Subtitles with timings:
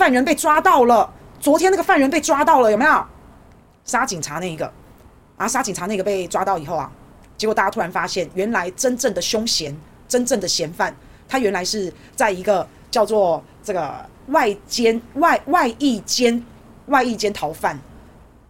[0.00, 3.04] 犯人被抓到了，昨天那个犯人被抓到了，有没有？
[3.84, 4.72] 杀警察那一个
[5.36, 6.90] 啊，杀警察那个被抓到以后啊，
[7.36, 9.76] 结果大家突然发现，原来真正的凶嫌、
[10.08, 10.96] 真正的嫌犯，
[11.28, 13.94] 他原来是在一个叫做这个
[14.28, 16.42] 外间外外役监
[16.86, 17.78] 外役监逃犯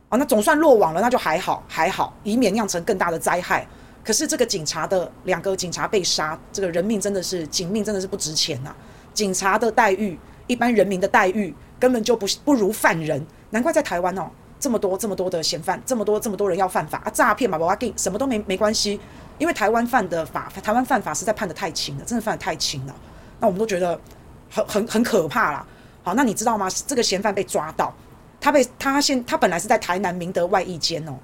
[0.08, 3.66] 啊，那总算落网了，那就还好还好，以免酿成更大的灾害。
[4.04, 8.72] 可是这个警察的两个警察被杀，这个人命真的是警命真的是不值钱呐、
[9.12, 10.16] 警察的待遇，
[10.50, 14.28] 一般人民的待遇根本就不不如犯人，难怪在台湾哦。
[14.58, 17.08] 这么多这么多的嫌犯，这么多这么多人要犯法啊！
[17.10, 19.00] 诈骗嘛，不要紧，什么都没没关系，
[19.38, 22.94] 因为台湾犯的法，台湾犯法实在判得太轻了，真的犯得太轻了。
[23.38, 23.98] 那我们都觉得
[24.50, 25.66] 很很很可怕啦。
[26.02, 26.68] 好，那你知道吗？
[26.86, 27.90] 这个嫌犯被抓到，
[28.38, 31.14] 他被他现他本来是在台南明德外役监哦，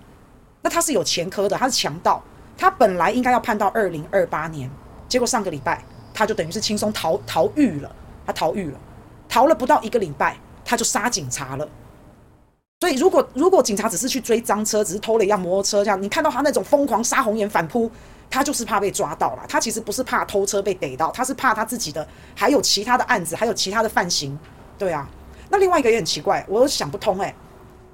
[0.62, 2.22] 那他是有前科的，他是强盗，
[2.56, 4.70] 他本来应该要判到二零二八年，
[5.10, 5.84] 结果上个礼拜
[6.14, 8.80] 他就等于是轻松逃逃狱了，他逃狱了，
[9.36, 11.68] 逃了不到一个礼拜，他就杀警察了。
[12.80, 17.90] 所以，如果如果警察只是去追赃车，只是偷了一辆摩托车，这样你看到他那种疯狂杀红眼反扑，
[18.30, 19.44] 他就是怕被抓到了。
[19.46, 24.38] 他其实不是怕偷车被逮到，他是怕他自己的还有其他的案子，还有其他的犯行。
[24.78, 25.06] 对啊，
[25.50, 27.34] 那另外一个也很奇怪，我都想不通哎、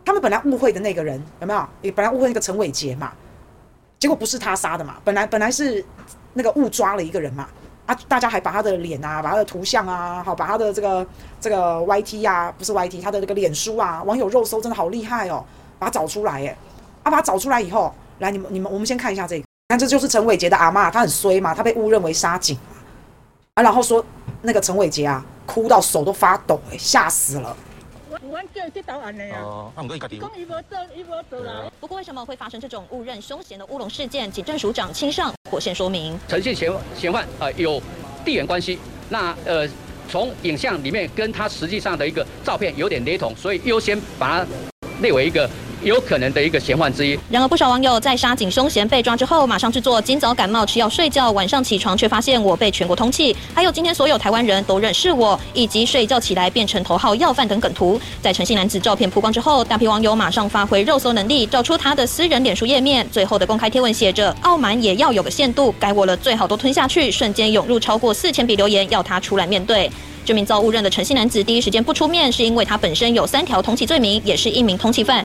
[0.04, 1.68] 他们本来误会的那个人有没有？
[1.80, 3.12] 也本来误会那个陈伟杰嘛，
[3.98, 5.84] 结果不是他杀的嘛，本来本来是
[6.34, 7.48] 那个误抓了一个人嘛。
[8.08, 11.06] 大家还把他的脸啊，把他的图像啊，好，把他的这个
[11.40, 15.44] 这个 YT、啊，不是 YT，他的那个脸书啊，网友肉搜真的好厉害哦，
[15.78, 16.56] 把他找出来耶！
[17.02, 22.56] 啊，把他找出来以后，来你们你们，我们先看一下这个，看这就是陈伟杰的阿嬷，她很衰嘛，她被误认为杀警
[23.54, 24.04] 啊，然后说
[24.42, 27.56] 那个陈伟杰啊，哭到手都发抖，哎，吓死了。
[31.80, 34.30] 不过为什么会发生这种误认凶嫌的乌龙事件？
[34.30, 37.82] 警政署长亲上火线说明，陈姓嫌嫌犯啊有
[38.24, 39.68] 地缘关系，那呃
[40.08, 44.46] 从影像里面跟他实际上的一个照片有点雷同，所以优先把它
[45.00, 45.50] 列为一个。
[45.82, 47.18] 有可能的一个嫌犯之一。
[47.30, 58.00] 然而，不少网友在杀警凶嫌被抓之后，马上制作今早感冒吃药睡觉，晚上起床却发现我被全国通缉，还有今天所有台湾人都认识我，以及睡觉起来变成头号要犯等梗图。
[58.20, 63.06] 在陈姓男子照片曝光之后，大批网友马上发挥肉搜能力，找出他的私人脸书页面。
[63.10, 69.90] 最后的公开贴文写着：“傲慢也要有个限度，该我了最好都吞下去。”瞬间涌入超过四千笔留言，要他出来面对。
[70.24, 75.22] 这名遭误认的诚信男子第一时间不出面，是因为他本身有三条通缉罪名，也是一名通缉犯。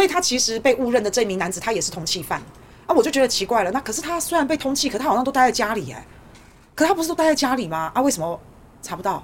[0.00, 2.40] 所以他其实被误认的这名男子，他也是通缉犯
[2.86, 2.94] 啊！
[2.96, 3.70] 我就觉得奇怪了。
[3.70, 6.02] 那可是他虽然被通缉，可他好像都待在家里哎。
[6.74, 7.92] 可他不是都待在家里吗？
[7.94, 8.40] 啊，为什么
[8.80, 9.22] 查不到？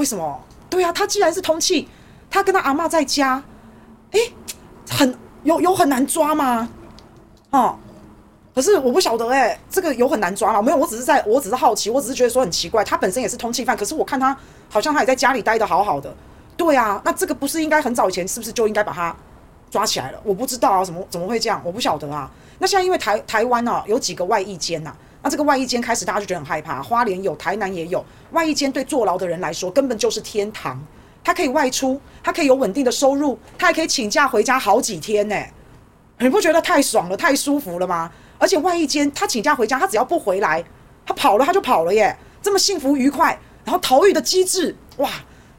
[0.00, 0.38] 为什么？
[0.68, 1.86] 对啊，他既然是通缉，
[2.30, 3.42] 他跟他阿嬷在家，
[4.10, 4.20] 哎，
[4.90, 6.68] 很有有很难抓吗？
[7.48, 7.78] 哦，
[8.54, 10.60] 可是我不晓得哎，这个有很难抓吗？
[10.60, 12.84] 没有，我只是在我只是好奇，我只是觉得说很奇怪。
[12.84, 14.36] 他本身也是通缉犯，可是我看他
[14.68, 16.14] 好像他也在家里待得好好的。
[16.54, 19.16] 对啊，那这个不是应该很早以前是不是就应该把他？
[19.70, 21.60] 抓起来了，我不知道啊，怎么怎么会这样？
[21.64, 22.30] 我不晓得啊。
[22.58, 24.92] 那现在因为台台湾啊有几个外役监呐，
[25.22, 30.80] 那这个外役监开始大家就觉得很害怕，花莲有，台南也有外役监，对坐牢的人来说根本就是天堂，
[31.22, 35.36] 他可以外出，他可以有稳定的收入，他还可以请假回家好几天呢。
[36.18, 38.10] 你不觉得太爽了，太舒服了吗？
[38.38, 40.64] 而且外役监他请假回家，他只要不回来，
[41.06, 45.08] 他跑了他就跑了耶，这么幸福愉快，然后逃狱的机制哇，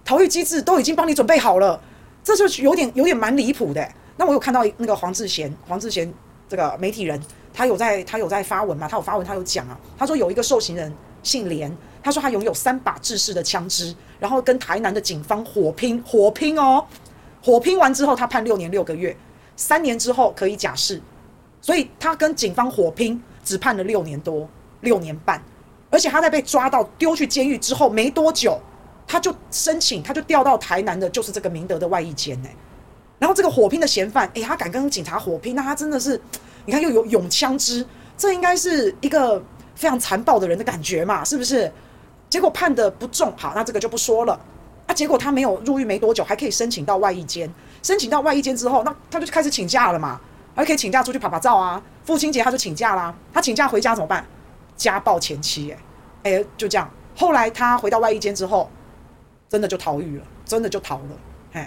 [0.04, 1.80] 逃狱机制都已经帮你准备好了，
[2.36, 3.88] 这就有点有点蛮离谱的。
[4.18, 6.12] 那我有看到那个黄志贤，黄志贤
[6.48, 7.22] 这个媒体人，
[7.54, 8.88] 他有在他有在发文嘛？
[8.88, 9.80] 他有发文，他有讲啊。
[9.98, 16.86] 他说有一个受刑人姓连，他说他拥有三把制式的枪支，然后跟台南的警方火拼，火拼哦，
[17.42, 19.16] 火拼完之后他判六年六个月，
[19.56, 21.02] 三年之后可以假释，
[21.62, 24.48] 所以他跟警方火拼只判了六年多，
[24.82, 25.42] 六年半，
[25.90, 28.60] 而且他在被抓到丢去监狱之后没多久，
[29.12, 32.50] 他就申请，他就调到台南的，就是这个明德的外役监呢。
[33.18, 36.22] 然后这个火拼的嫌犯，诶，他敢跟警察火拼，那他真的是，
[36.66, 37.84] 你看又有勇枪支，
[38.16, 39.44] 这应该是一个
[39.74, 41.72] 非常残暴的人的感觉嘛，是不是？
[42.30, 44.40] 结果判得不重，好，那这个就不说了。
[44.86, 47.52] 啊，结果他没有入狱没多久，还可以申请到外役监，
[47.82, 50.22] 申请到外役监之后，那他就开始请假了嘛，
[50.56, 51.82] 还可以请假出去拍拍照啊。
[52.06, 54.24] 父亲节他就请假啦，他请假回家怎么办？
[54.78, 55.76] 家暴前妻，
[56.24, 56.88] 诶，诶，就这样。
[57.18, 58.70] 后来他回到外役监之后，
[59.50, 61.18] 真的就逃狱了，真的就逃了，
[61.52, 61.66] 嘿。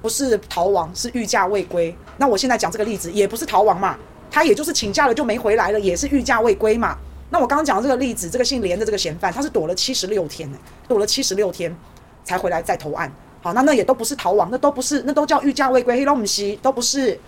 [0.00, 1.96] 不是逃亡，是逾假未归。
[2.18, 3.98] 那我现在讲这个例子，也不是逃亡嘛，
[4.30, 6.96] 他也就是请假了就没回来了，也是逾假未归嘛。
[7.30, 11.74] 那我刚刚讲的这个例子，这个姓连的这个嫌犯，他是躲了七十六天呢，躲了七十六天
[12.22, 13.10] 才回来再投案。
[13.42, 17.18] 好，那那也都不是逃亡，那都不是，那都叫逾假未归，黑龙西都不是。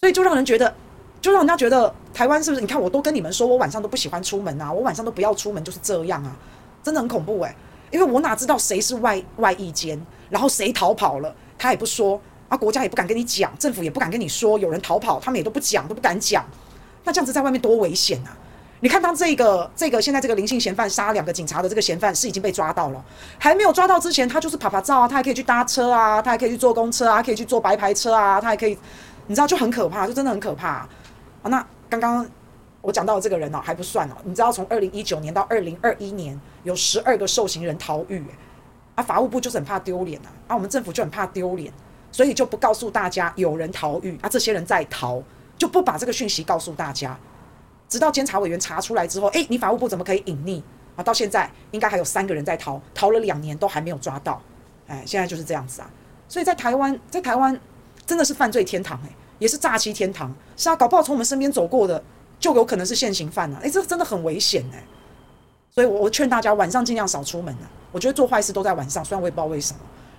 [0.00, 0.72] 所以就让人觉得，
[1.20, 2.60] 就让人家觉得台湾是不是？
[2.60, 6.34] 你看，我都跟你们说，我晚上都不喜欢出门啊，我晚上都不要出门，就是这样啊，
[6.82, 7.54] 真的很恐怖诶、
[7.90, 10.00] 因为我哪知道谁是外外役监？
[10.30, 16.44] 然后谁逃跑了，他也不说啊，国家也不敢跟你讲，政府也不敢跟你说有人逃跑，他们也都不讲，都不敢讲。
[17.04, 18.36] 那这样子在外面多危险啊！
[18.80, 23.04] 你看，当这个这个现在这个林姓嫌犯杀两个警察的这个嫌犯是已经被抓到了，
[23.38, 28.78] 还没有抓到之前，他就是趴趴走啊，他还可以去搭车啊，他还可以去坐公车啊，可以去坐白牌车啊，他还可以，
[29.26, 30.68] 你知道就很可怕，就真的很可怕！
[30.68, 30.88] 啊
[31.44, 32.24] 那刚刚
[32.80, 38.24] 我讲到的这个人哦，还不算哦，你知道从二零一九年到二零二一年有十二个受刑人逃狱，
[38.94, 41.72] 啊，法务部就是很怕丢脸啊，啊，我们政府就很怕丢脸，
[42.12, 45.22] 所以就不告诉大家有人逃狱啊，这些人在逃，
[45.56, 47.18] 就不把这个讯息告诉大家。
[47.88, 50.62] 直到监察委员查出来之后，诶，你法务部怎么可以隐匿
[50.94, 51.02] 啊？
[51.02, 54.40] 到现在应该还有三个人在逃，逃了两年都还没有抓到，
[54.86, 55.90] 哎，现在就是这样子啊。
[56.28, 57.58] 所以在台湾，在台湾
[58.04, 59.08] 真的是犯罪天堂，诶，
[59.38, 60.34] 也是诈欺天堂。
[60.54, 62.02] 是啊，搞不好从我们身边走过的，
[62.38, 63.58] 就有可能是现行犯了。
[63.60, 64.82] 诶，这真的很危险哎。
[65.70, 67.66] 所以我我劝大家晚上尽量少出门呢。
[67.92, 69.80] 我觉得做坏事都在晚上，虽然我也不知道为什么。